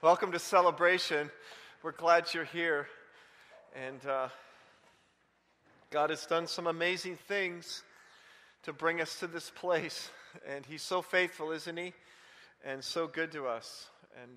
[0.00, 1.28] Welcome to Celebration.
[1.82, 2.86] We're glad you're here.
[3.74, 4.28] And uh,
[5.90, 7.82] God has done some amazing things
[8.62, 10.08] to bring us to this place.
[10.48, 11.94] And He's so faithful, isn't He?
[12.64, 13.88] And so good to us.
[14.22, 14.30] And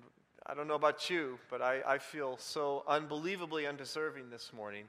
[0.44, 4.86] I don't know about you, but I, I feel so unbelievably undeserving this morning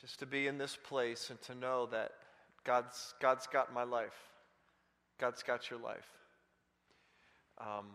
[0.00, 2.10] just to be in this place and to know that
[2.64, 4.26] God's, God's got my life.
[5.20, 6.08] God's got your life.
[7.58, 7.86] Um,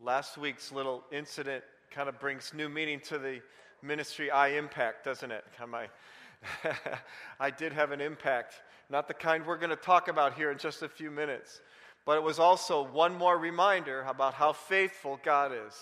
[0.00, 3.40] Last week's little incident kind of brings new meaning to the
[3.82, 5.42] ministry I impact, doesn't it?
[5.72, 5.86] I,
[7.40, 8.60] I did have an impact,
[8.90, 11.62] not the kind we're going to talk about here in just a few minutes,
[12.04, 15.74] but it was also one more reminder about how faithful God is.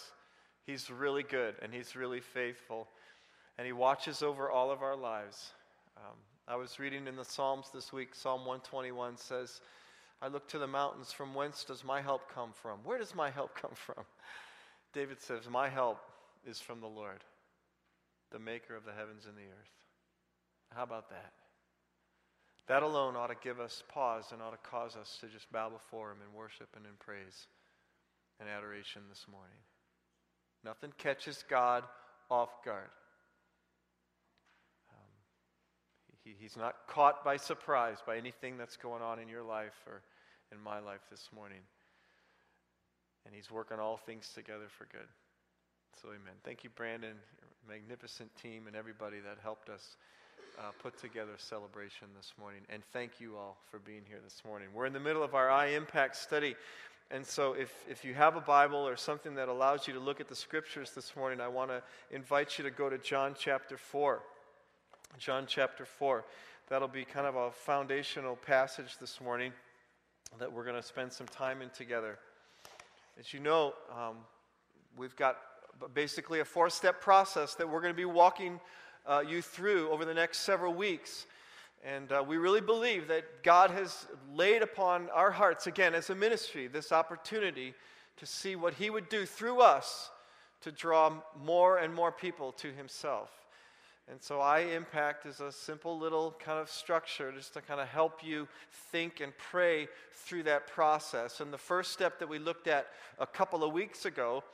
[0.65, 2.87] He's really good and He's really faithful,
[3.59, 5.51] and He watches over all of our lives.
[5.97, 9.61] Um, I was reading in the Psalms this week, Psalm 121 says,
[10.23, 11.13] I look to the mountains.
[11.13, 12.79] From whence does my help come from?
[12.85, 14.05] Where does my help come from?
[14.93, 15.99] David says, My help
[16.47, 17.25] is from the Lord,
[18.31, 19.73] the maker of the heavens and the earth.
[20.75, 21.33] How about that?
[22.67, 25.69] That alone ought to give us pause and ought to cause us to just bow
[25.69, 27.47] before Him in worship and in praise
[28.41, 29.59] and adoration this morning.
[30.65, 31.85] Nothing catches God
[32.31, 32.89] off guard.
[34.91, 39.75] Um, he, he's not caught by surprise by anything that's going on in your life
[39.87, 40.01] or
[40.51, 41.61] in my life this morning.
[43.27, 45.09] And He's working all things together for good.
[46.01, 46.35] So, amen.
[46.45, 47.15] Thank you, Brandon,
[47.69, 49.97] magnificent team, and everybody that helped us
[50.59, 52.61] uh, put together a celebration this morning.
[52.69, 54.69] And thank you all for being here this morning.
[54.75, 56.57] We're in the middle of our I Impact study.
[57.11, 60.21] And so, if, if you have a Bible or something that allows you to look
[60.21, 63.77] at the scriptures this morning, I want to invite you to go to John chapter
[63.77, 64.21] 4.
[65.19, 66.25] John chapter 4.
[66.69, 69.53] That'll be kind of a foundational passage this morning
[70.39, 72.19] that we're going to spend some time in together.
[73.19, 74.17] As you know, um,
[74.97, 75.39] we've got
[75.95, 78.59] basically a four step process that we're going to be walking
[79.07, 81.27] uh, you through over the next several weeks.
[81.85, 86.15] And uh, we really believe that God has laid upon our hearts, again, as a
[86.15, 87.75] ministry, this opportunity
[88.17, 90.11] to see what He would do through us
[90.63, 91.13] to draw
[91.45, 93.44] more and more people to Himself.
[94.11, 97.89] And so I Impact is a simple little kind of structure just to kind of
[97.89, 98.47] help you
[98.93, 101.41] think and pray through that process.
[101.41, 102.89] And the first step that we looked at
[103.19, 104.45] a couple of weeks ago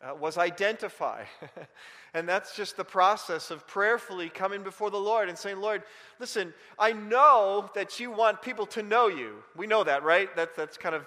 [0.00, 1.24] uh, was identify.
[2.14, 5.82] and that's just the process of prayerfully coming before the Lord and saying, Lord,
[6.20, 9.42] listen, I know that you want people to know you.
[9.56, 10.34] We know that, right?
[10.36, 11.06] That, that's kind of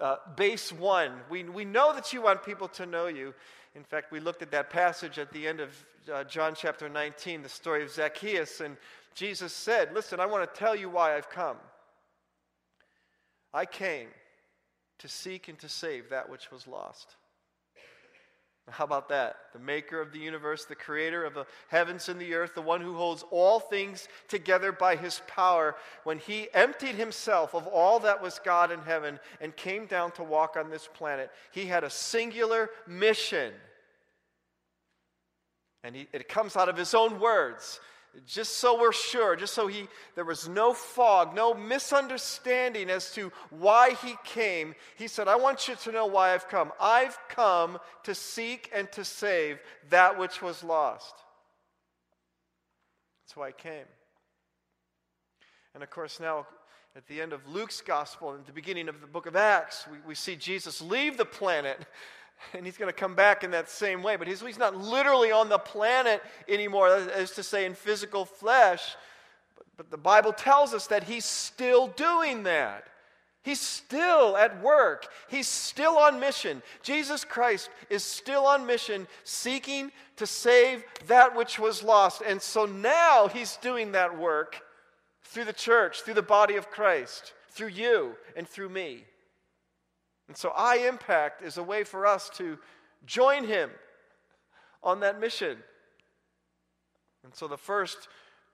[0.00, 1.12] uh, base one.
[1.30, 3.32] We, we know that you want people to know you.
[3.74, 7.42] In fact, we looked at that passage at the end of uh, John chapter 19,
[7.42, 8.76] the story of Zacchaeus, and
[9.14, 11.56] Jesus said, Listen, I want to tell you why I've come.
[13.52, 14.08] I came
[14.98, 17.16] to seek and to save that which was lost.
[18.70, 19.36] How about that?
[19.52, 22.80] The maker of the universe, the creator of the heavens and the earth, the one
[22.80, 28.22] who holds all things together by his power, when he emptied himself of all that
[28.22, 31.90] was God in heaven and came down to walk on this planet, he had a
[31.90, 33.52] singular mission
[35.84, 37.80] and he, it comes out of his own words.
[38.26, 43.32] Just so we're sure, just so he, there was no fog, no misunderstanding as to
[43.50, 46.72] why he came, he said, I want you to know why I've come.
[46.80, 49.58] I've come to seek and to save
[49.90, 51.14] that which was lost.
[53.24, 53.86] That's why I came.
[55.74, 56.46] And of course, now
[56.96, 59.98] at the end of Luke's gospel and the beginning of the book of Acts, we,
[60.06, 61.78] we see Jesus leave the planet
[62.54, 64.16] and he's going to come back in that same way.
[64.16, 68.96] But he's, he's not literally on the planet anymore, as to say in physical flesh.
[69.56, 72.88] But, but the Bible tells us that he's still doing that.
[73.42, 75.06] He's still at work.
[75.28, 76.62] He's still on mission.
[76.82, 82.22] Jesus Christ is still on mission, seeking to save that which was lost.
[82.26, 84.60] And so now he's doing that work
[85.22, 89.04] through the church, through the body of Christ, through you, and through me.
[90.28, 92.58] And so, I Impact is a way for us to
[93.06, 93.70] join him
[94.82, 95.58] on that mission.
[97.24, 98.08] And so, the first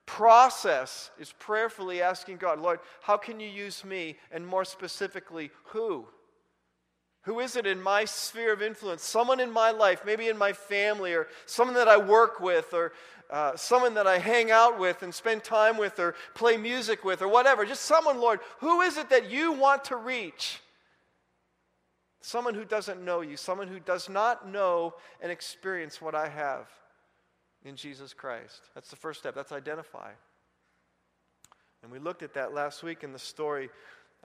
[0.07, 4.17] process is prayerfully asking God, Lord, how can you use me?
[4.31, 6.07] And more specifically, who?
[7.23, 9.03] Who is it in my sphere of influence?
[9.03, 12.93] Someone in my life, maybe in my family, or someone that I work with, or
[13.31, 17.23] uh, someone that I hang out with and spend time with, or play music with,
[17.23, 17.65] or whatever.
[17.65, 18.41] Just someone, Lord.
[18.59, 20.61] Who is it that you want to reach?
[22.27, 26.67] Someone who doesn't know you, someone who does not know and experience what I have
[27.67, 28.63] in Jesus Christ.
[28.75, 29.35] That's the first step.
[29.35, 30.11] That's identify.
[31.83, 33.69] And we looked at that last week in the story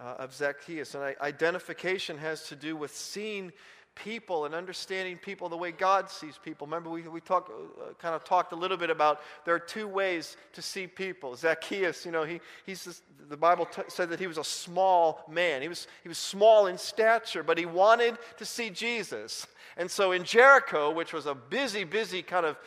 [0.01, 0.95] uh, of Zacchaeus.
[0.95, 3.51] And I, identification has to do with seeing
[3.95, 6.65] people and understanding people the way God sees people.
[6.67, 9.87] Remember, we, we talk, uh, kind of talked a little bit about there are two
[9.87, 11.35] ways to see people.
[11.35, 15.25] Zacchaeus, you know, he, he's just, the Bible t- said that he was a small
[15.29, 15.61] man.
[15.61, 19.45] He was, he was small in stature, but he wanted to see Jesus.
[19.75, 22.57] And so in Jericho, which was a busy, busy kind of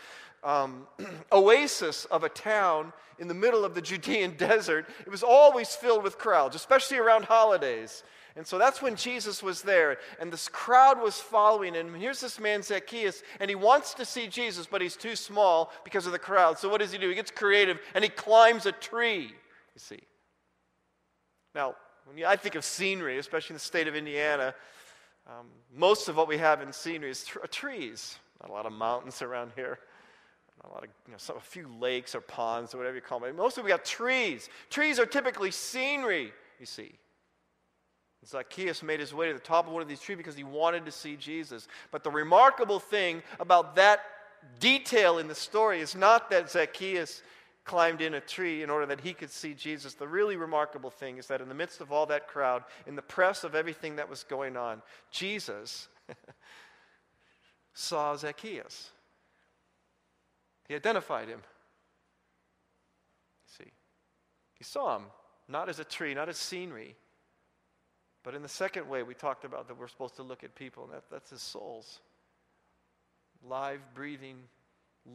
[0.44, 0.86] um,
[1.32, 6.02] oasis of a town in the middle of the Judean desert, it was always filled
[6.02, 8.02] with crowds, especially around holidays.
[8.34, 11.92] And so that's when Jesus was there, and this crowd was following him.
[11.92, 15.70] And here's this man, Zacchaeus, and he wants to see Jesus, but he's too small
[15.84, 16.58] because of the crowd.
[16.58, 17.08] So what does he do?
[17.10, 20.00] He gets creative and he climbs a tree, you see.
[21.54, 21.74] Now,
[22.06, 24.54] when I think of scenery, especially in the state of Indiana,
[25.26, 28.18] um, most of what we have in scenery is trees.
[28.40, 29.78] Not a lot of mountains around here.
[30.64, 33.18] A lot of, you know, some, a few lakes or ponds or whatever you call
[33.18, 33.36] them.
[33.36, 34.48] Mostly we got trees.
[34.70, 36.92] Trees are typically scenery, you see.
[38.26, 40.84] Zacchaeus made his way to the top of one of these trees because he wanted
[40.84, 41.66] to see Jesus.
[41.90, 44.00] But the remarkable thing about that
[44.60, 47.22] detail in the story is not that Zacchaeus
[47.64, 49.94] climbed in a tree in order that he could see Jesus.
[49.94, 53.02] The really remarkable thing is that in the midst of all that crowd, in the
[53.02, 55.88] press of everything that was going on, Jesus
[57.74, 58.90] saw Zacchaeus.
[60.68, 61.40] He identified him.
[63.58, 63.70] See,
[64.54, 65.04] he saw him
[65.48, 66.96] not as a tree, not as scenery,
[68.24, 70.84] but in the second way, we talked about that we're supposed to look at people,
[70.84, 72.00] and that, that's his souls.
[73.48, 74.36] Live, breathing,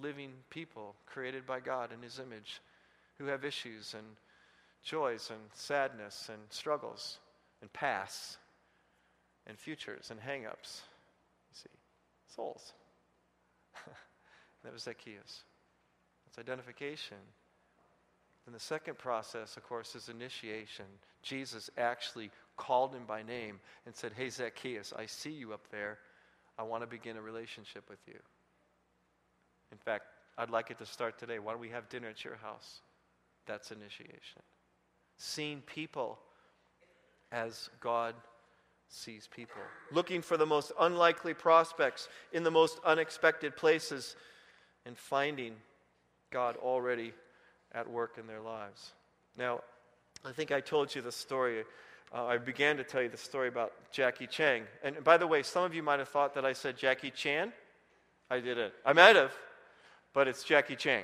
[0.02, 2.62] living people created by God in his image
[3.18, 4.06] who have issues and
[4.84, 7.20] joys and sadness and struggles
[7.62, 8.38] and pasts
[9.48, 10.82] and futures and hang ups.
[11.52, 12.74] You see, souls.
[14.64, 15.44] that was Zacchaeus.
[16.28, 17.18] It's identification.
[18.46, 20.86] And the second process, of course, is initiation.
[21.22, 26.00] Jesus actually called him by name and said, Hey, Zacchaeus, I see you up there.
[26.58, 28.20] I want to begin a relationship with you.
[29.72, 30.06] In fact,
[30.38, 31.40] I'd like it to start today.
[31.40, 32.82] Why don't we have dinner at your house?
[33.46, 34.42] That's initiation.
[35.18, 36.20] Seeing people
[37.32, 38.16] as God
[38.90, 39.62] sees people,
[39.92, 44.16] looking for the most unlikely prospects in the most unexpected places,
[44.86, 45.54] and finding
[46.32, 47.14] God already
[47.74, 48.94] at work in their lives.
[49.38, 49.62] Now,
[50.26, 51.64] I think I told you the story
[52.14, 54.64] uh, I began to tell you the story about Jackie Chang.
[54.84, 57.52] And by the way, some of you might have thought that I said Jackie Chan.
[58.30, 58.74] I didn't.
[58.86, 59.34] I might have,
[60.14, 61.04] but it's Jackie Chang.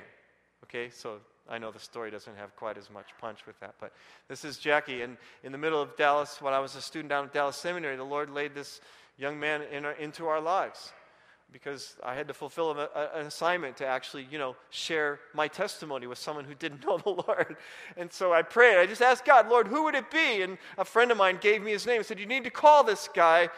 [0.64, 1.18] Okay, so
[1.48, 3.92] I know the story doesn't have quite as much punch with that, but
[4.28, 5.02] this is Jackie.
[5.02, 7.96] And in the middle of Dallas, when I was a student down at Dallas Seminary,
[7.96, 8.80] the Lord laid this
[9.18, 10.92] young man in our, into our lives
[11.52, 15.46] because I had to fulfill a, a, an assignment to actually, you know, share my
[15.46, 17.56] testimony with someone who didn't know the Lord.
[17.96, 18.78] And so I prayed.
[18.78, 20.42] I just asked God, Lord, who would it be?
[20.42, 22.84] And a friend of mine gave me his name and said, You need to call
[22.84, 23.48] this guy.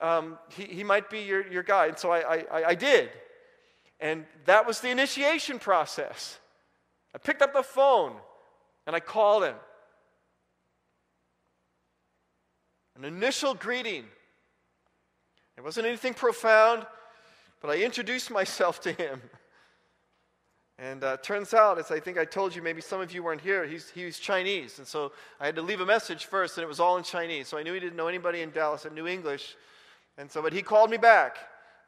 [0.00, 1.86] Um, he, he might be your, your guy.
[1.86, 3.10] And so I, I, I did.
[4.00, 6.38] And that was the initiation process.
[7.14, 8.12] I picked up the phone
[8.86, 9.54] and I called him.
[12.96, 14.04] An initial greeting.
[15.56, 16.86] It wasn't anything profound.
[17.66, 19.20] But I introduced myself to him.
[20.78, 23.40] And uh, turns out, as I think I told you, maybe some of you weren't
[23.40, 24.78] here, he's, he's Chinese.
[24.78, 25.10] And so
[25.40, 27.48] I had to leave a message first, and it was all in Chinese.
[27.48, 29.56] So I knew he didn't know anybody in Dallas that knew English.
[30.16, 31.38] And so, but he called me back,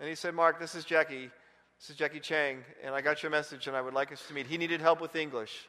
[0.01, 1.31] and he said, Mark, this is Jackie.
[1.79, 4.35] This is Jackie Chang, and I got your message, and I would like us to
[4.35, 4.49] meet.
[4.49, 5.69] He needed help with English.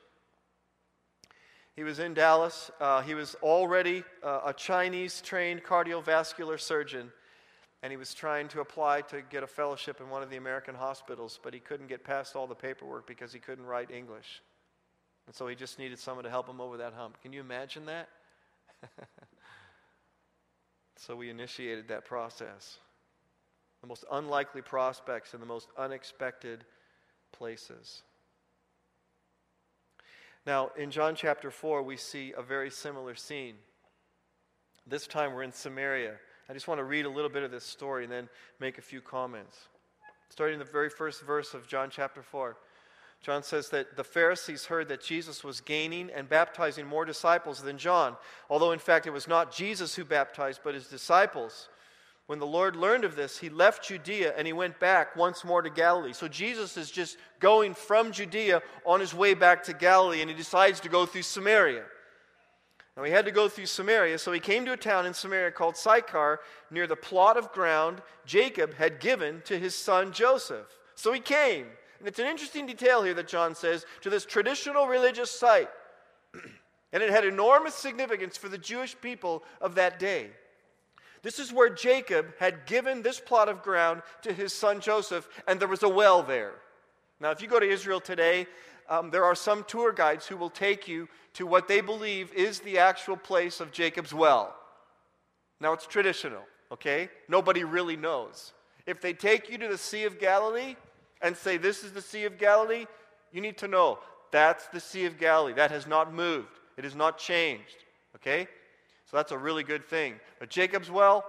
[1.75, 2.71] He was in Dallas.
[2.81, 7.11] Uh, he was already uh, a Chinese trained cardiovascular surgeon
[7.81, 10.75] and he was trying to apply to get a fellowship in one of the American
[10.75, 14.41] hospitals, but he couldn't get past all the paperwork because he couldn't write English.
[15.27, 17.21] And so he just needed someone to help him over that hump.
[17.21, 18.09] Can you imagine that?
[20.97, 22.79] so we initiated that process.
[23.81, 26.65] The most unlikely prospects in the most unexpected
[27.31, 28.01] places.
[30.45, 33.55] Now, in John chapter 4, we see a very similar scene.
[34.87, 36.15] This time we're in Samaria.
[36.49, 38.27] I just want to read a little bit of this story and then
[38.59, 39.55] make a few comments.
[40.29, 42.57] Starting in the very first verse of John chapter 4.
[43.21, 47.77] John says that the Pharisees heard that Jesus was gaining and baptizing more disciples than
[47.77, 48.15] John,
[48.49, 51.69] although in fact it was not Jesus who baptized, but his disciples.
[52.25, 55.61] When the Lord learned of this, he left Judea and he went back once more
[55.61, 56.13] to Galilee.
[56.13, 60.35] So Jesus is just going from Judea on his way back to Galilee, and he
[60.35, 61.83] decides to go through Samaria.
[62.99, 65.51] Now he had to go through Samaria, so he came to a town in Samaria
[65.51, 70.67] called Sychar, near the plot of ground Jacob had given to his son Joseph.
[70.95, 71.67] So he came.
[71.99, 75.69] And it's an interesting detail here that John says to this traditional religious site.
[76.91, 80.31] and it had enormous significance for the Jewish people of that day.
[81.21, 85.57] This is where Jacob had given this plot of ground to his son Joseph, and
[85.57, 86.55] there was a well there.
[87.21, 88.45] Now, if you go to Israel today,
[88.89, 92.59] um, there are some tour guides who will take you to what they believe is
[92.59, 94.55] the actual place of Jacob's well.
[95.61, 96.41] Now, it's traditional,
[96.71, 97.09] okay?
[97.27, 98.53] Nobody really knows.
[98.87, 100.75] If they take you to the Sea of Galilee
[101.21, 102.87] and say, This is the Sea of Galilee,
[103.31, 103.99] you need to know
[104.31, 105.53] that's the Sea of Galilee.
[105.53, 108.47] That has not moved, it has not changed, okay?
[109.05, 110.15] So that's a really good thing.
[110.39, 111.25] But Jacob's well,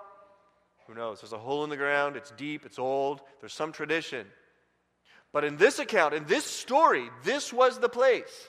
[0.86, 1.20] who knows?
[1.20, 4.26] There's a hole in the ground, it's deep, it's old, there's some tradition.
[5.32, 8.48] But in this account, in this story, this was the place.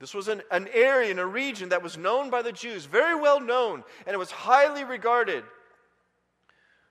[0.00, 3.14] This was an, an area, in a region that was known by the Jews, very
[3.14, 5.44] well known, and it was highly regarded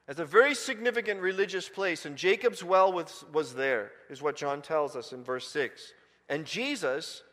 [0.07, 2.05] as a very significant religious place.
[2.05, 5.93] And Jacob's well was, was there, is what John tells us in verse 6.
[6.29, 7.23] And Jesus,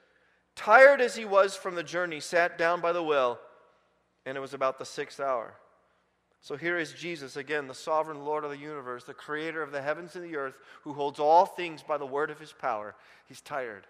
[0.54, 3.40] tired as he was from the journey, sat down by the well,
[4.26, 5.54] and it was about the sixth hour.
[6.42, 9.82] So here is Jesus, again, the sovereign Lord of the universe, the creator of the
[9.82, 12.94] heavens and the earth, who holds all things by the word of his power.
[13.26, 13.87] He's tired.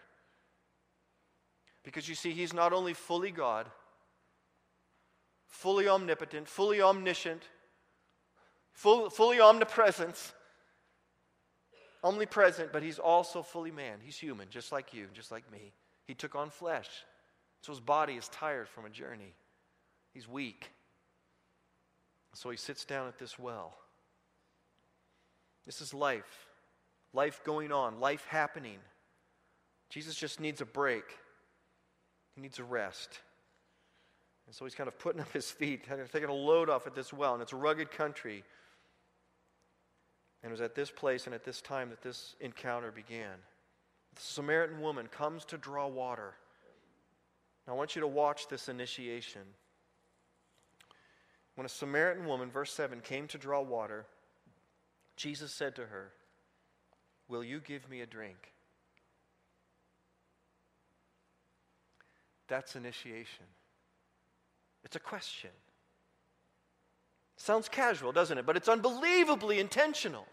[1.85, 3.67] Because you see, he's not only fully God,
[5.47, 7.43] fully omnipotent, fully omniscient,
[8.73, 10.33] full, fully omnipresent,
[12.03, 13.99] omnipresent, but he's also fully man.
[14.03, 15.73] He's human, just like you, just like me.
[16.07, 16.89] He took on flesh.
[17.63, 19.35] So his body is tired from a journey.
[20.13, 20.71] He's weak.
[22.35, 23.77] So he sits down at this well.
[25.67, 26.47] This is life.
[27.13, 28.79] Life going on, life happening.
[29.89, 31.05] Jesus just needs a break.
[32.35, 33.19] He needs a rest.
[34.47, 37.13] And so he's kind of putting up his feet, taking a load off at this
[37.13, 37.35] well.
[37.35, 38.45] And it's a rugged country.
[40.43, 43.35] And it was at this place and at this time that this encounter began.
[44.15, 46.35] The Samaritan woman comes to draw water.
[47.67, 49.43] Now, I want you to watch this initiation.
[51.61, 54.07] When a Samaritan woman, verse 7, came to draw water,
[55.15, 56.11] Jesus said to her,
[57.29, 58.55] Will you give me a drink?
[62.49, 63.45] That's initiation.
[64.85, 65.51] It's a question.
[67.37, 68.47] Sounds casual, doesn't it?
[68.47, 70.27] But it's unbelievably intentional.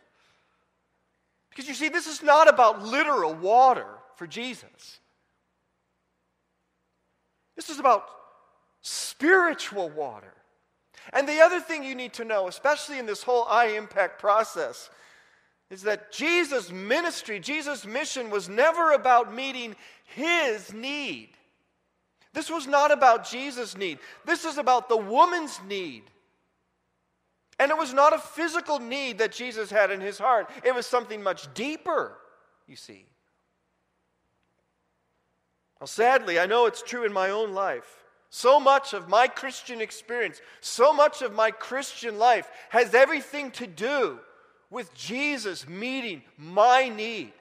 [1.49, 5.01] Because you see, this is not about literal water for Jesus.
[7.57, 8.05] This is about
[8.81, 10.31] spiritual water.
[11.13, 14.89] And the other thing you need to know, especially in this whole I impact process,
[15.69, 21.29] is that Jesus' ministry, Jesus' mission was never about meeting his need.
[22.33, 23.99] This was not about Jesus' need.
[24.25, 26.03] This is about the woman's need.
[27.59, 30.85] And it was not a physical need that Jesus had in his heart, it was
[30.85, 32.17] something much deeper,
[32.67, 33.05] you see.
[35.79, 38.03] Well, sadly, I know it's true in my own life.
[38.29, 43.67] So much of my Christian experience, so much of my Christian life has everything to
[43.67, 44.19] do
[44.69, 47.31] with Jesus meeting my need.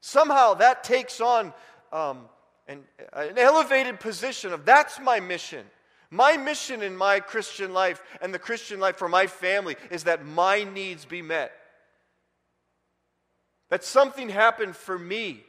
[0.00, 1.52] Somehow that takes on
[1.92, 2.22] um,
[2.66, 5.64] an, an elevated position of that's my mission.
[6.10, 10.26] My mission in my Christian life and the Christian life for my family is that
[10.26, 11.52] my needs be met.
[13.70, 15.44] That something happen for me,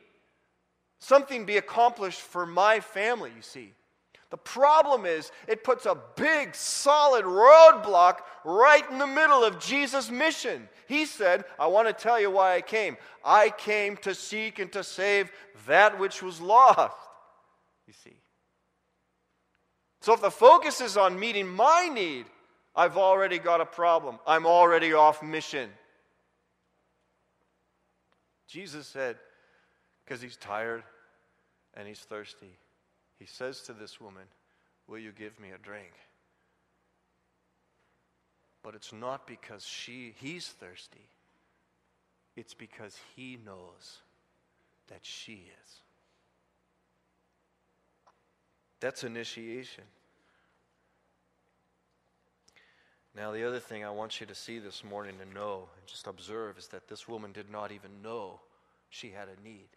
[0.99, 3.73] something be accomplished for my family, you see.
[4.33, 10.09] The problem is, it puts a big, solid roadblock right in the middle of Jesus'
[10.09, 10.67] mission.
[10.87, 12.97] He said, I want to tell you why I came.
[13.23, 15.31] I came to seek and to save
[15.67, 16.97] that which was lost.
[17.85, 18.15] You see.
[20.01, 22.25] So if the focus is on meeting my need,
[22.75, 24.17] I've already got a problem.
[24.25, 25.69] I'm already off mission.
[28.47, 29.15] Jesus said,
[30.03, 30.81] because he's tired
[31.75, 32.57] and he's thirsty.
[33.19, 34.23] He says to this woman,
[34.87, 35.93] Will you give me a drink?
[38.63, 41.07] But it's not because she, he's thirsty.
[42.35, 43.99] It's because he knows
[44.87, 45.81] that she is.
[48.79, 49.83] That's initiation.
[53.15, 56.07] Now, the other thing I want you to see this morning and know and just
[56.07, 58.39] observe is that this woman did not even know
[58.89, 59.69] she had a need.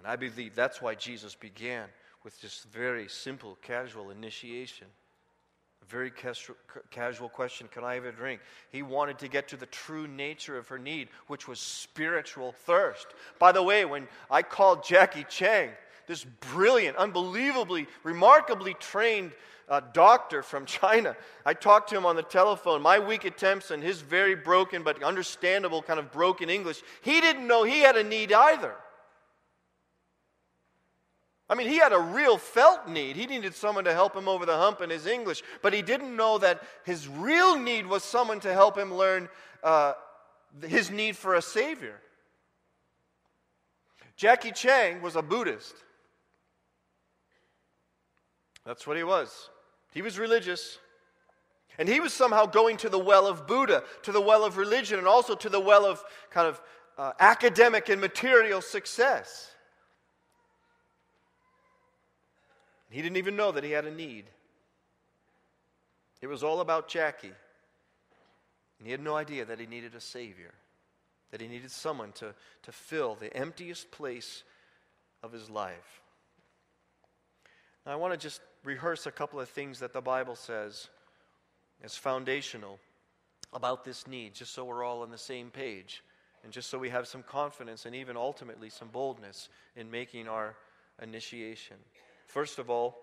[0.00, 1.84] And I believe that's why Jesus began
[2.24, 4.86] with this very simple, casual initiation.
[5.82, 6.10] A very
[6.90, 8.40] casual question Can I have a drink?
[8.70, 13.08] He wanted to get to the true nature of her need, which was spiritual thirst.
[13.38, 15.68] By the way, when I called Jackie Chang,
[16.06, 19.32] this brilliant, unbelievably, remarkably trained
[19.68, 21.14] uh, doctor from China.
[21.44, 22.80] I talked to him on the telephone.
[22.80, 27.46] My weak attempts and his very broken but understandable kind of broken English, he didn't
[27.46, 28.74] know he had a need either.
[31.50, 33.16] I mean, he had a real felt need.
[33.16, 36.14] He needed someone to help him over the hump in his English, but he didn't
[36.14, 39.28] know that his real need was someone to help him learn
[39.64, 39.94] uh,
[40.64, 42.00] his need for a Savior.
[44.16, 45.74] Jackie Chang was a Buddhist.
[48.64, 49.50] That's what he was.
[49.92, 50.78] He was religious.
[51.78, 55.00] And he was somehow going to the well of Buddha, to the well of religion,
[55.00, 56.60] and also to the well of kind of
[56.96, 59.49] uh, academic and material success.
[62.90, 64.24] He didn't even know that he had a need.
[66.20, 67.32] It was all about Jackie.
[68.78, 70.52] And he had no idea that he needed a Savior,
[71.30, 74.42] that he needed someone to, to fill the emptiest place
[75.22, 76.00] of his life.
[77.86, 80.88] Now, I want to just rehearse a couple of things that the Bible says
[81.82, 82.78] as foundational
[83.52, 86.02] about this need, just so we're all on the same page,
[86.42, 90.56] and just so we have some confidence and even ultimately some boldness in making our
[91.02, 91.76] initiation.
[92.30, 92.96] First of all,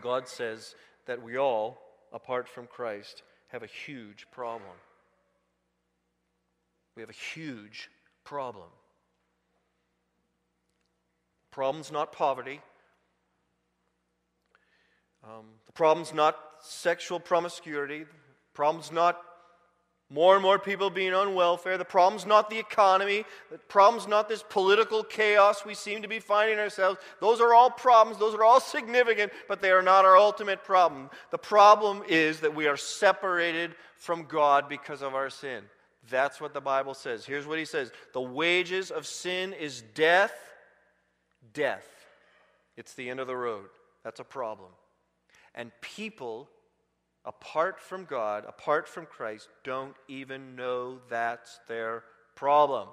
[0.00, 0.76] God says
[1.06, 1.78] that we all,
[2.12, 4.70] apart from Christ, have a huge problem.
[6.94, 7.90] We have a huge
[8.22, 8.68] problem.
[11.50, 12.60] Problem's not poverty.
[15.24, 18.04] Um, the problem's not sexual promiscuity.
[18.04, 18.10] The
[18.54, 19.20] problem's not
[20.08, 21.76] more and more people being on welfare.
[21.76, 23.24] The problem's not the economy.
[23.50, 27.00] The problem's not this political chaos we seem to be finding ourselves.
[27.20, 28.18] Those are all problems.
[28.18, 31.10] Those are all significant, but they are not our ultimate problem.
[31.30, 35.64] The problem is that we are separated from God because of our sin.
[36.08, 37.26] That's what the Bible says.
[37.26, 40.34] Here's what he says The wages of sin is death.
[41.52, 41.86] Death.
[42.76, 43.66] It's the end of the road.
[44.04, 44.70] That's a problem.
[45.54, 46.48] And people
[47.26, 52.04] apart from God, apart from Christ, don't even know that's their
[52.36, 52.88] problem.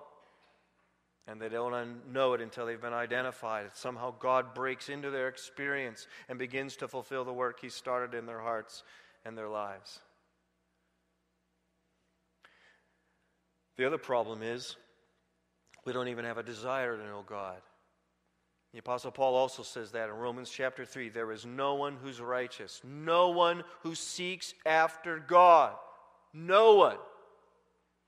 [1.28, 3.68] And they don't know it until they've been identified.
[3.74, 8.26] Somehow God breaks into their experience and begins to fulfill the work He started in
[8.26, 8.84] their hearts
[9.24, 10.00] and their lives.
[13.78, 14.76] The other problem is
[15.86, 17.62] we don't even have a desire to know God.
[18.74, 22.20] The Apostle Paul also says that in Romans chapter 3 there is no one who's
[22.20, 25.74] righteous, no one who seeks after God.
[26.34, 26.98] No one.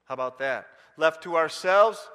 [0.05, 0.67] How about that?
[0.97, 2.09] Left to ourselves,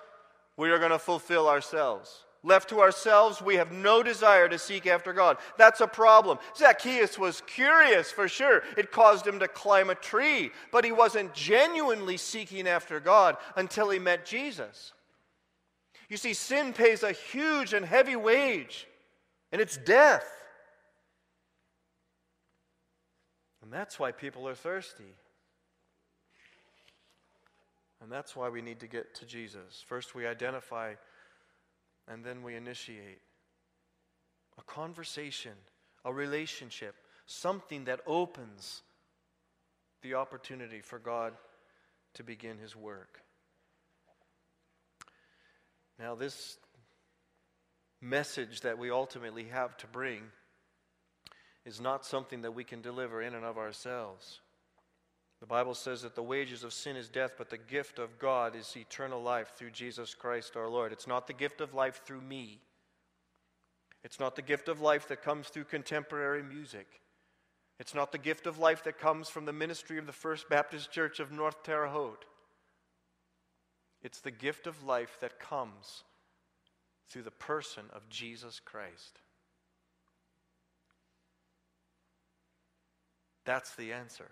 [0.57, 2.25] we are going to fulfill ourselves.
[2.43, 5.37] Left to ourselves, we have no desire to seek after God.
[5.57, 6.39] That's a problem.
[6.57, 8.63] Zacchaeus was curious for sure.
[8.77, 13.91] It caused him to climb a tree, but he wasn't genuinely seeking after God until
[13.91, 14.93] he met Jesus.
[16.11, 18.87] You see, sin pays a huge and heavy wage,
[19.53, 20.29] and it's death.
[23.63, 25.15] And that's why people are thirsty.
[28.03, 29.85] And that's why we need to get to Jesus.
[29.87, 30.95] First, we identify,
[32.09, 33.21] and then we initiate
[34.59, 35.53] a conversation,
[36.05, 36.97] a relationship,
[37.27, 38.83] something that opens
[40.03, 41.35] the opportunity for God
[42.15, 43.21] to begin His work.
[46.01, 46.57] Now, this
[48.01, 50.23] message that we ultimately have to bring
[51.67, 54.41] is not something that we can deliver in and of ourselves.
[55.41, 58.57] The Bible says that the wages of sin is death, but the gift of God
[58.57, 60.91] is eternal life through Jesus Christ our Lord.
[60.93, 62.61] It's not the gift of life through me.
[64.03, 66.87] It's not the gift of life that comes through contemporary music.
[67.79, 70.91] It's not the gift of life that comes from the ministry of the First Baptist
[70.91, 72.25] Church of North Terre Haute.
[74.03, 76.05] It's the gift of life that comes
[77.09, 79.21] through the person of Jesus Christ.
[83.45, 84.29] That's the answer.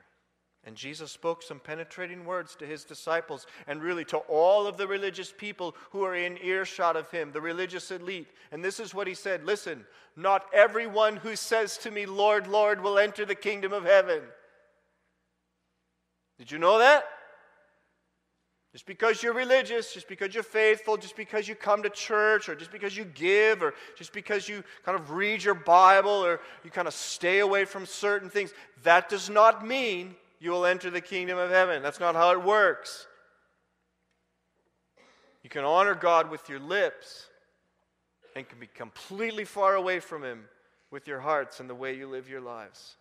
[0.64, 4.87] And Jesus spoke some penetrating words to his disciples and really to all of the
[4.87, 8.28] religious people who are in earshot of him, the religious elite.
[8.52, 9.85] And this is what he said Listen,
[10.16, 14.20] not everyone who says to me, Lord, Lord, will enter the kingdom of heaven.
[16.38, 17.04] Did you know that?
[18.72, 22.54] Just because you're religious, just because you're faithful, just because you come to church, or
[22.54, 26.70] just because you give, or just because you kind of read your Bible, or you
[26.70, 28.52] kind of stay away from certain things,
[28.83, 31.83] that does not mean you will enter the kingdom of heaven.
[31.83, 33.07] That's not how it works.
[35.42, 37.28] You can honor God with your lips
[38.37, 40.44] and can be completely far away from Him
[40.90, 42.98] with your hearts and the way you live your lives.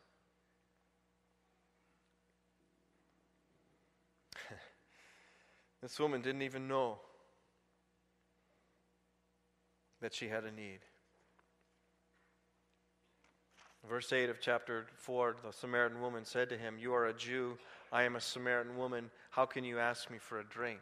[5.81, 6.99] This woman didn't even know
[10.01, 10.79] that she had a need.
[13.87, 17.57] Verse 8 of chapter 4 the Samaritan woman said to him, You are a Jew,
[17.91, 19.09] I am a Samaritan woman.
[19.29, 20.81] How can you ask me for a drink?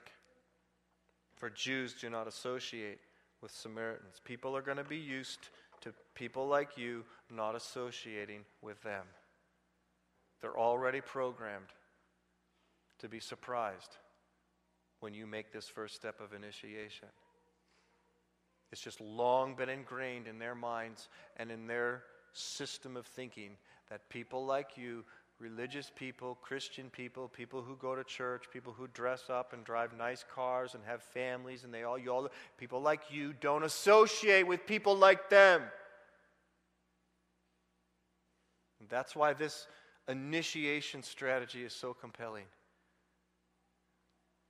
[1.35, 2.99] For Jews do not associate
[3.41, 4.21] with Samaritans.
[4.23, 5.49] People are going to be used
[5.81, 9.05] to people like you not associating with them.
[10.41, 11.73] They're already programmed
[12.99, 13.97] to be surprised
[15.05, 17.07] when you make this first step of initiation.
[18.71, 22.01] It's just long been ingrained in their minds and in their
[22.33, 23.51] system of thinking
[23.91, 25.05] that people like you,
[25.37, 29.95] religious people, Christian people, people who go to church, people who dress up and drive
[29.95, 34.47] nice cars and have families and they all you all people like you don't associate
[34.47, 35.61] with people like them.
[38.79, 39.67] And that's why this
[40.07, 42.45] initiation strategy is so compelling.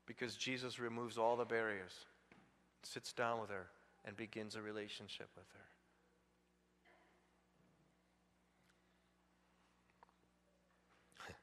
[0.06, 2.06] Because Jesus removes all the barriers,
[2.84, 3.68] sits down with her,
[4.06, 5.60] and begins a relationship with her.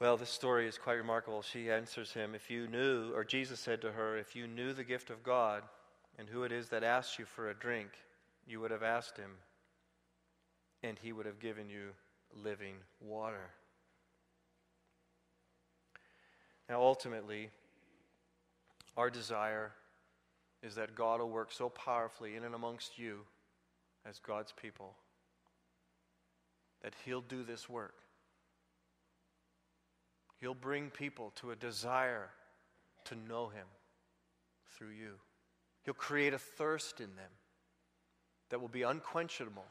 [0.00, 1.42] Well, this story is quite remarkable.
[1.42, 4.84] She answers him, If you knew, or Jesus said to her, If you knew the
[4.84, 5.64] gift of God
[6.18, 7.88] and who it is that asks you for a drink,
[8.46, 9.32] you would have asked him,
[10.82, 11.90] and he would have given you
[12.32, 13.50] living water.
[16.68, 17.50] Now, ultimately,
[18.96, 19.72] our desire
[20.62, 23.20] is that God will work so powerfully in and amongst you
[24.04, 24.94] as God's people
[26.82, 27.94] that He'll do this work.
[30.40, 32.30] He'll bring people to a desire
[33.04, 33.66] to know Him
[34.76, 35.14] through you.
[35.84, 37.30] He'll create a thirst in them
[38.50, 39.64] that will be unquenchable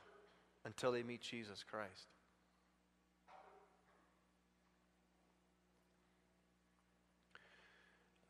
[0.66, 2.08] until they meet Jesus Christ.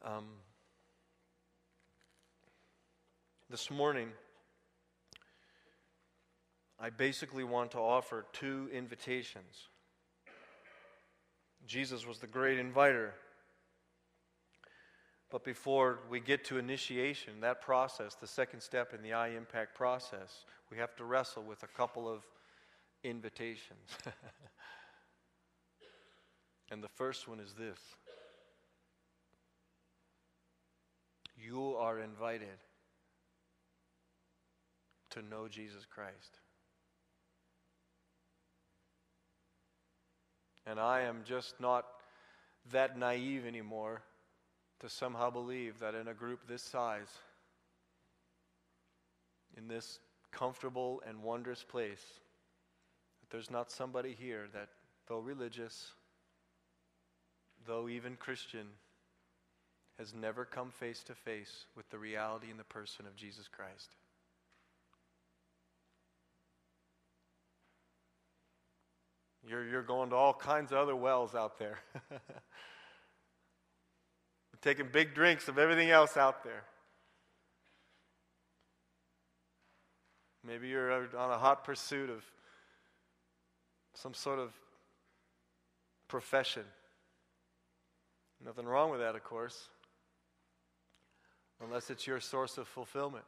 [0.07, 0.25] Um,
[3.49, 4.07] this morning,
[6.79, 9.67] I basically want to offer two invitations.
[11.65, 13.15] Jesus was the great inviter.
[15.29, 19.75] But before we get to initiation, that process, the second step in the I impact
[19.75, 22.23] process, we have to wrestle with a couple of
[23.03, 23.89] invitations.
[26.71, 27.79] and the first one is this
[31.38, 32.58] You are invited
[35.12, 36.39] to know Jesus Christ.
[40.65, 41.86] And I am just not
[42.71, 44.02] that naive anymore
[44.80, 47.08] to somehow believe that in a group this size,
[49.58, 50.00] in this
[50.32, 52.04] comfortable and wondrous place,
[53.21, 54.69] that there's not somebody here that,
[55.08, 55.93] though religious,
[57.65, 58.67] though even Christian,
[59.97, 63.89] has never come face to face with the reality and the person of Jesus Christ.
[69.47, 71.79] You're, you're going to all kinds of other wells out there.
[74.62, 76.63] taking big drinks of everything else out there.
[80.45, 82.23] Maybe you're on a hot pursuit of
[83.93, 84.51] some sort of
[86.07, 86.63] profession.
[88.43, 89.69] Nothing wrong with that, of course,
[91.63, 93.25] unless it's your source of fulfillment.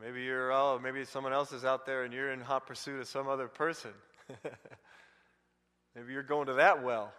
[0.00, 3.06] Maybe you're, oh, maybe someone else is out there and you're in hot pursuit of
[3.06, 3.90] some other person.
[5.94, 7.12] maybe you're going to that well.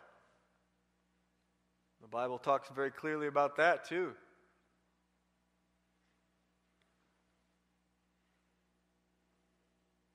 [2.02, 4.14] The Bible talks very clearly about that too.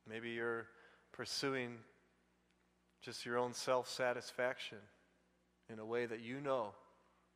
[0.08, 0.66] Maybe you're
[1.12, 1.76] pursuing
[3.00, 4.78] just your own self satisfaction
[5.72, 6.72] in a way that you know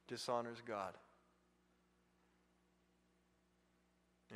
[0.09, 0.95] dishonors God.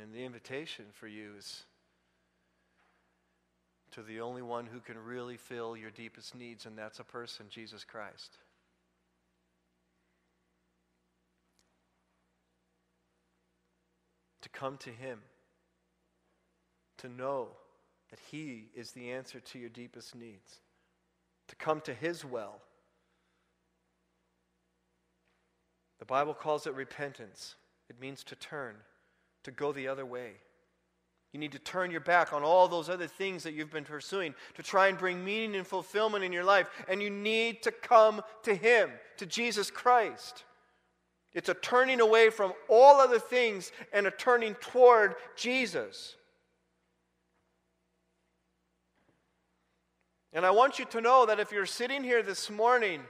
[0.01, 1.63] And the invitation for you is
[3.91, 7.45] to the only one who can really fill your deepest needs, and that's a person,
[7.49, 8.37] Jesus Christ.
[14.41, 15.19] To come to Him,
[16.97, 17.47] to know
[18.09, 20.59] that He is the answer to your deepest needs,
[21.47, 22.61] to come to His well.
[25.99, 27.55] The Bible calls it repentance,
[27.89, 28.75] it means to turn
[29.43, 30.31] to go the other way.
[31.31, 34.33] You need to turn your back on all those other things that you've been pursuing
[34.55, 36.67] to try and bring meaning and fulfillment in your life.
[36.87, 40.45] And you need to come to Him, to Jesus Christ.
[41.33, 46.15] It's a turning away from all other things and a turning toward Jesus.
[50.31, 53.01] And I want you to know that if you're sitting here this morning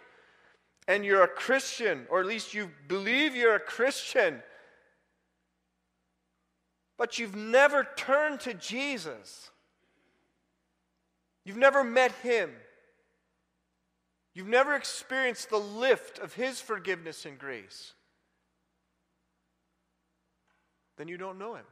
[0.87, 4.41] and you're a Christian, or at least you believe you're a Christian,
[6.97, 9.49] but you've never turned to Jesus.
[11.43, 12.51] You've never met Him.
[14.33, 17.93] You've never experienced the lift of His forgiveness and grace.
[20.97, 21.65] then you don't know Him.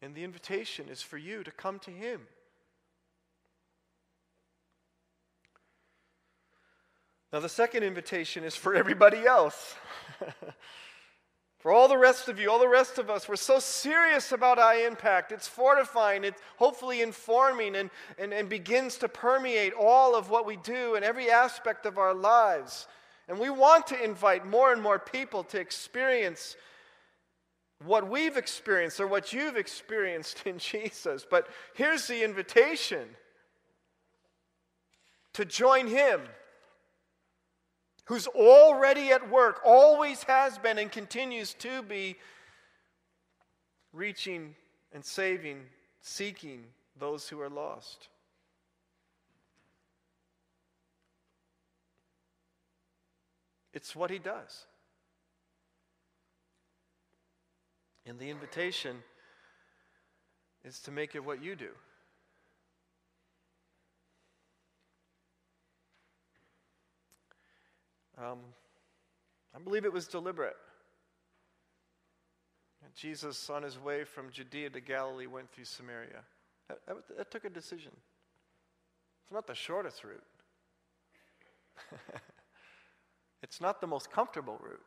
[0.00, 2.22] And the invitation is for you to come to Him.
[7.32, 9.74] Now, the second invitation is for everybody else.
[11.62, 14.58] For all the rest of you, all the rest of us, we're so serious about
[14.58, 15.30] I impact.
[15.30, 20.56] It's fortifying, it's hopefully informing, and, and, and begins to permeate all of what we
[20.56, 22.88] do in every aspect of our lives.
[23.28, 26.56] And we want to invite more and more people to experience
[27.84, 31.24] what we've experienced or what you've experienced in Jesus.
[31.30, 33.06] But here's the invitation
[35.34, 36.22] to join Him
[38.04, 42.16] who's already at work, always has been, and continues to be
[43.92, 44.54] reaching
[44.92, 45.60] and saving,
[46.00, 46.64] seeking
[46.98, 48.08] those who are lost.
[53.72, 54.66] It's what he does.
[58.04, 58.96] And the invitation
[60.64, 61.70] is to make it what you do.
[68.22, 68.38] Um,
[69.54, 70.56] I believe it was deliberate.
[72.94, 76.22] Jesus, on his way from Judea to Galilee, went through Samaria.
[76.68, 77.92] That, that, that took a decision.
[79.24, 80.22] It's not the shortest route,
[83.42, 84.84] it's not the most comfortable route,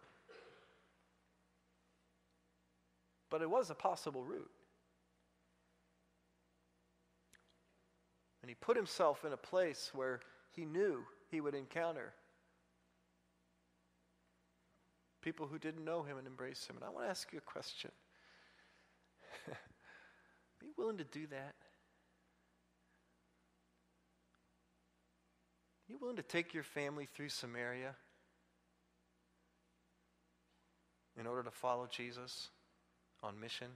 [3.31, 4.51] but it was a possible route.
[8.43, 10.19] And he put himself in a place where
[10.51, 12.13] he knew he would encounter
[15.25, 16.75] people who didn't know him and embrace him.
[16.75, 17.89] And I want to ask you a question
[19.49, 19.55] Are
[20.65, 21.55] you willing to do that?
[25.81, 27.95] Are you willing to take your family through Samaria
[31.19, 32.49] in order to follow Jesus
[33.23, 33.67] on mission?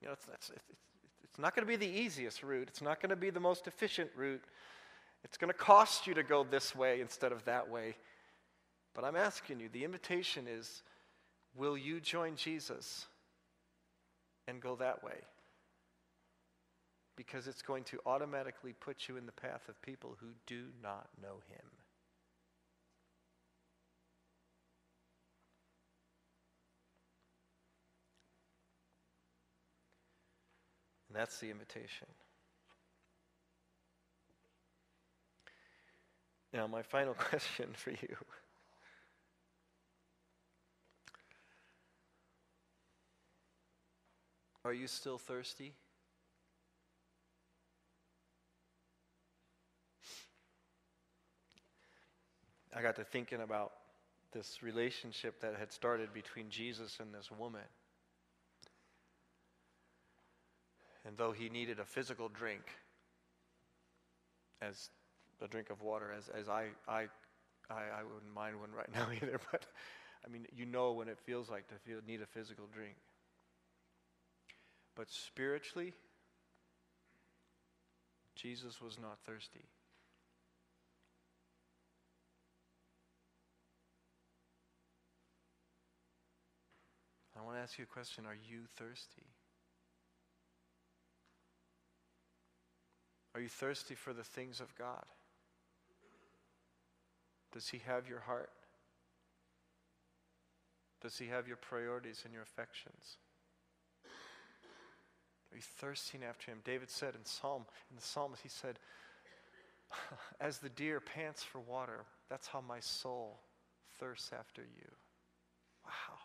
[0.00, 0.64] You know, it's, it's, it's,
[1.24, 2.68] it's not going to be the easiest route.
[2.68, 4.44] It's not going to be the most efficient route.
[5.24, 7.96] It's going to cost you to go this way instead of that way.
[8.94, 10.82] But I'm asking you the invitation is
[11.54, 13.06] will you join Jesus
[14.48, 15.18] and go that way?
[17.16, 21.08] Because it's going to automatically put you in the path of people who do not
[21.20, 21.66] know him.
[31.08, 32.06] And that's the invitation.
[36.52, 38.16] Now, my final question for you.
[44.64, 45.72] Are you still thirsty?
[52.76, 53.72] I got to thinking about
[54.32, 57.62] this relationship that had started between Jesus and this woman.
[61.04, 62.62] And though he needed a physical drink,
[64.62, 64.90] as
[65.42, 67.06] a drink of water as, as I, I,
[67.70, 69.66] I, I wouldn't mind one right now either, but
[70.24, 72.96] I mean, you know when it feels like to feel, need a physical drink.
[74.96, 75.94] But spiritually,
[78.34, 79.64] Jesus was not thirsty.
[87.38, 89.26] I want to ask you a question Are you thirsty?
[93.34, 95.04] Are you thirsty for the things of God?
[97.52, 98.50] Does He have your heart?
[101.00, 103.16] Does He have your priorities and your affections?
[105.52, 106.58] Are you thirsting after Him?
[106.64, 108.78] David said in Psalm, in the Psalms, he said,
[110.40, 113.40] As the deer pants for water, that's how my soul
[113.98, 114.88] thirsts after you.
[115.84, 116.18] Wow.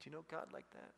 [0.00, 0.92] Do you know God like that?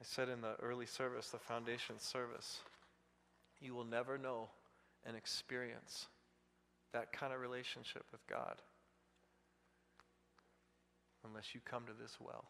[0.00, 2.60] I said in the early service, the foundation service,
[3.64, 4.48] you will never know
[5.06, 6.06] and experience
[6.92, 8.62] that kind of relationship with God
[11.26, 12.44] unless you come to this well.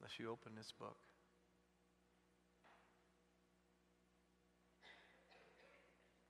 [0.00, 0.96] Unless you open this book.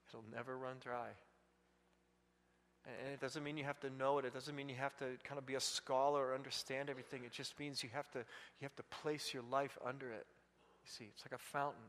[0.08, 1.08] It'll never run dry.
[2.84, 4.24] And it doesn't mean you have to know it.
[4.24, 7.22] It doesn't mean you have to kind of be a scholar or understand everything.
[7.24, 10.26] It just means you have to, you have to place your life under it.
[10.84, 11.82] You see, it's like a fountain.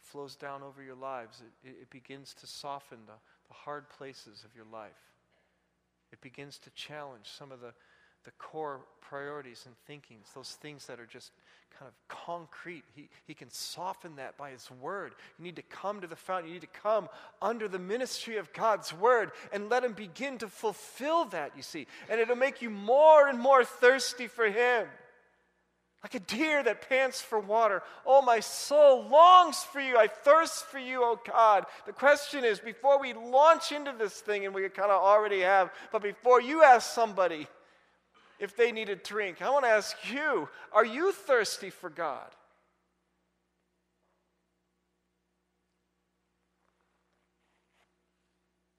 [0.00, 1.42] Flows down over your lives.
[1.64, 3.14] It, it, begins to soften the,
[3.48, 4.92] the hard places of your life.
[6.12, 7.72] It begins to challenge some of the,
[8.24, 11.32] the core priorities and thinkings, those things that are just
[11.78, 12.84] kind of concrete.
[12.94, 15.14] He, he can soften that by His Word.
[15.38, 16.48] You need to come to the fountain.
[16.48, 17.08] You need to come
[17.42, 21.86] under the ministry of God's Word and let Him begin to fulfill that, you see.
[22.08, 24.86] And it'll make you more and more thirsty for Him.
[26.04, 27.82] Like a deer that pants for water.
[28.04, 29.96] Oh, my soul longs for you.
[29.96, 31.64] I thirst for you, oh God.
[31.86, 35.72] The question is before we launch into this thing, and we kind of already have,
[35.90, 37.48] but before you ask somebody,
[38.38, 39.40] if they need a drink.
[39.42, 42.28] I want to ask you are you thirsty for God?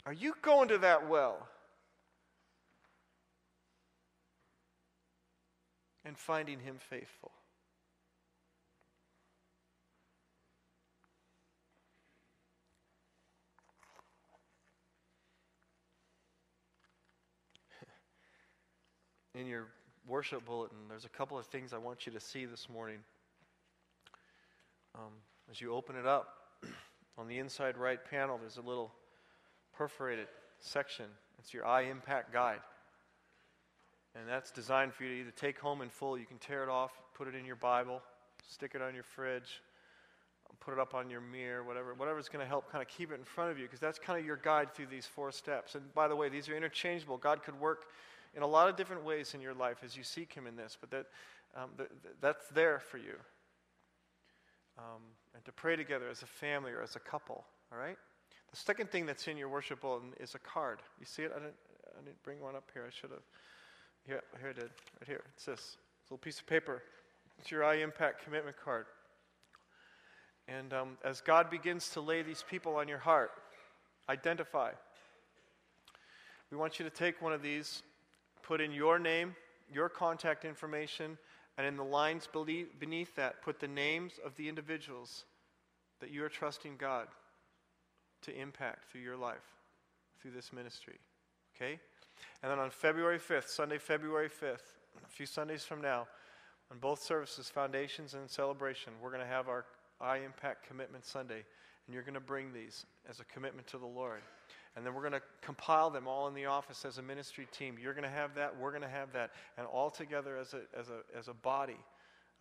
[0.05, 1.47] Are you going to that well?
[6.05, 7.31] And finding Him faithful?
[19.35, 19.67] in your
[20.07, 22.99] worship bulletin, there's a couple of things I want you to see this morning.
[24.95, 25.11] Um,
[25.51, 26.27] as you open it up,
[27.17, 28.93] on the inside right panel, there's a little
[29.73, 30.27] perforated
[30.59, 31.05] section.
[31.37, 32.59] It's your I Impact guide.
[34.17, 36.69] And that's designed for you to either take home in full, you can tear it
[36.69, 38.01] off, put it in your Bible,
[38.47, 39.61] stick it on your fridge,
[40.61, 43.15] put it up on your mirror, whatever, whatever's going to help kind of keep it
[43.15, 45.75] in front of you, because that's kind of your guide through these four steps.
[45.75, 47.17] And by the way, these are interchangeable.
[47.17, 47.85] God could work
[48.35, 50.77] in a lot of different ways in your life as you seek Him in this,
[50.79, 51.05] but that,
[51.55, 53.15] um, th- th- that's there for you.
[54.77, 55.01] Um,
[55.33, 57.97] and to pray together as a family or as a couple, all right?
[58.51, 60.79] The second thing that's in your worship bulletin is a card.
[60.99, 61.31] You see it?
[61.35, 61.55] I didn't,
[61.97, 62.83] I didn't bring one up here.
[62.87, 63.23] I should have.
[64.05, 64.63] Here, here I did.
[64.63, 65.21] Right here.
[65.35, 65.77] It's this.
[66.05, 66.83] Little piece of paper.
[67.39, 68.85] It's your I Impact commitment card.
[70.47, 73.31] And um, as God begins to lay these people on your heart,
[74.07, 74.71] identify.
[76.51, 77.81] We want you to take one of these
[78.43, 79.35] put in your name,
[79.73, 81.17] your contact information,
[81.57, 82.29] and in the lines
[82.79, 85.25] beneath that, put the names of the individuals
[85.99, 87.07] that you are trusting God
[88.21, 89.55] to impact through your life,
[90.21, 90.99] through this ministry.
[91.55, 91.79] Okay?
[92.41, 96.07] And then on February 5th, Sunday, February 5th, a few Sundays from now,
[96.71, 99.65] on both services, Foundations and Celebration, we're going to have our
[100.01, 101.43] I Impact Commitment Sunday.
[101.85, 104.21] And you're going to bring these as a commitment to the Lord.
[104.75, 107.77] And then we're going to compile them all in the office as a ministry team.
[107.81, 109.31] You're going to have that, we're going to have that.
[109.57, 111.79] And all together as a, as a, as a body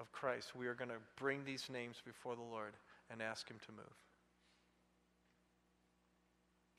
[0.01, 2.73] of Christ, we are going to bring these names before the Lord
[3.11, 3.85] and ask Him to move.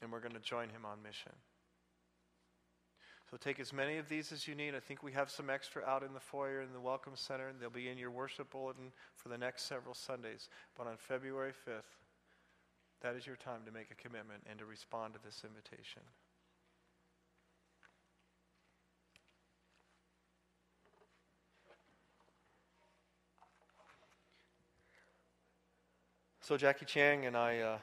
[0.02, 1.32] And we're going to join Him on mission.
[3.30, 4.76] So take as many of these as you need.
[4.76, 7.60] I think we have some extra out in the foyer in the Welcome Center, and
[7.60, 10.50] they'll be in your worship bulletin for the next several Sundays.
[10.78, 11.98] But on February 5th,
[13.02, 16.04] that is your time to make a commitment and to respond to this invitation.
[26.42, 27.78] So, Jackie Chang and I uh,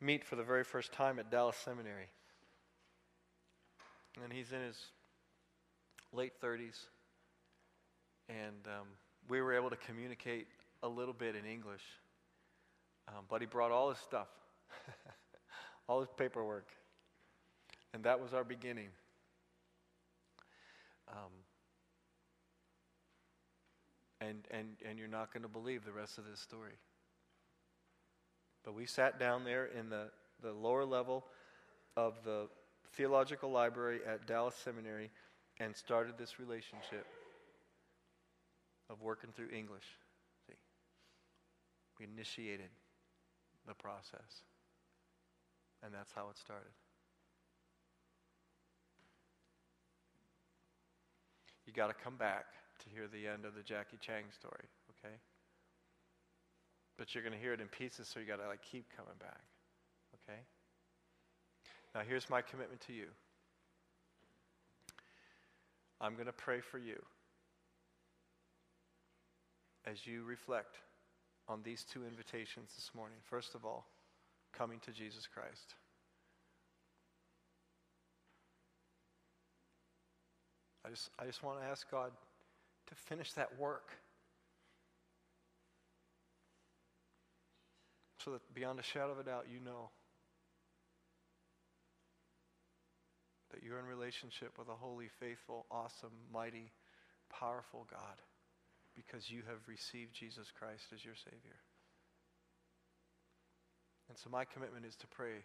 [0.00, 2.06] meet for the very first time at Dallas Seminary.
[4.22, 4.76] And he's in his
[6.12, 6.86] late 30s.
[8.28, 8.86] And um,
[9.28, 10.46] we were able to communicate
[10.82, 11.82] a little bit in English.
[13.08, 14.28] Um, but he brought all his stuff,
[15.88, 16.68] all his paperwork.
[17.94, 18.88] And that was our beginning.
[21.08, 21.32] Um,
[24.20, 26.72] and, and, and you're not going to believe the rest of this story.
[28.64, 30.08] But we sat down there in the,
[30.42, 31.24] the lower level
[31.96, 32.48] of the
[32.96, 35.10] theological library at Dallas Seminary
[35.60, 37.06] and started this relationship
[38.90, 39.84] of working through English.
[40.46, 40.54] See,
[41.98, 42.70] we initiated
[43.66, 44.42] the process.
[45.84, 46.72] And that's how it started.
[51.66, 52.46] You got to come back
[52.84, 55.14] to hear the end of the Jackie Chang story, okay?
[56.96, 59.16] But you're going to hear it in pieces, so you got to like keep coming
[59.18, 59.42] back?
[61.96, 63.06] Now here's my commitment to you.
[65.98, 67.02] I'm going to pray for you
[69.86, 70.76] as you reflect
[71.48, 73.16] on these two invitations this morning.
[73.30, 73.86] First of all,
[74.52, 75.74] coming to Jesus Christ.
[80.84, 82.10] I just, I just want to ask God
[82.88, 83.92] to finish that work.
[88.22, 89.88] So that beyond a shadow of a doubt, you know
[93.66, 96.70] you're in relationship with a holy, faithful, awesome, mighty,
[97.28, 98.22] powerful God
[98.94, 101.58] because you have received Jesus Christ as your Savior.
[104.08, 105.42] And so my commitment is to pray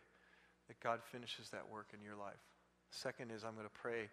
[0.67, 2.39] that God finishes that work in your life.
[2.91, 4.09] Second is I'm going to pray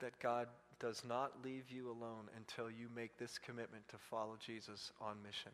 [0.00, 4.92] that God does not leave you alone until you make this commitment to follow Jesus
[5.00, 5.52] on mission.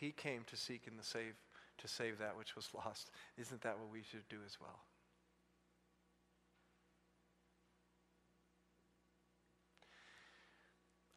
[0.00, 1.34] He came to seek and to save,
[1.78, 4.80] to save that which was lost, isn't that what we should do as well?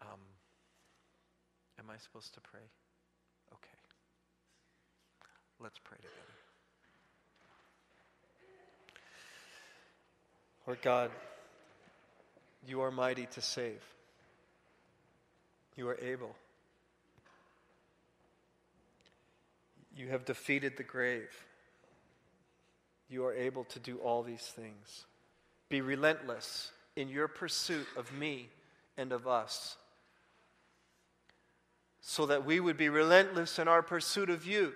[0.01, 0.19] Um,
[1.79, 2.59] am I supposed to pray?
[3.53, 3.77] Okay.
[5.61, 6.13] Let's pray together.
[10.67, 11.11] Lord God,
[12.67, 13.81] you are mighty to save.
[15.77, 16.35] You are able.
[19.95, 21.29] You have defeated the grave.
[23.09, 25.05] You are able to do all these things.
[25.69, 28.49] Be relentless in your pursuit of me
[28.97, 29.75] and of us,
[32.01, 34.73] so that we would be relentless in our pursuit of you.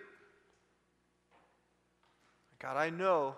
[2.59, 3.35] God, I know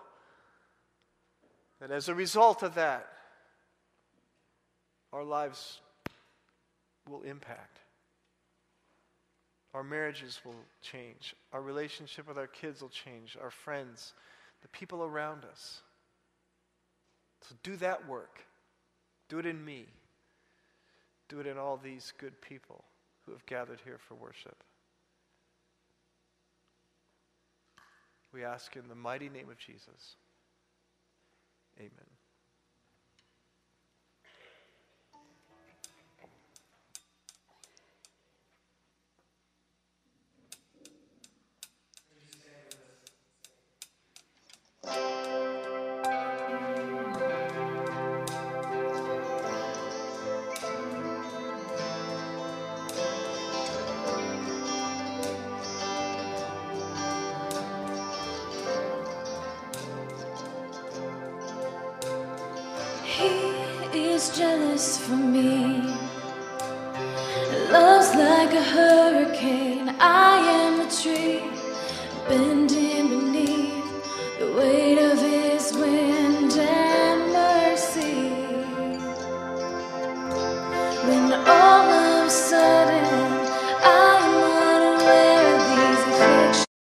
[1.80, 3.06] that as a result of that,
[5.12, 5.80] our lives
[7.08, 7.79] will impact.
[9.72, 11.34] Our marriages will change.
[11.52, 13.36] Our relationship with our kids will change.
[13.40, 14.14] Our friends,
[14.62, 15.82] the people around us.
[17.48, 18.40] So do that work.
[19.28, 19.86] Do it in me.
[21.28, 22.84] Do it in all these good people
[23.24, 24.56] who have gathered here for worship.
[28.32, 30.16] We ask in the mighty name of Jesus.
[31.78, 32.19] Amen.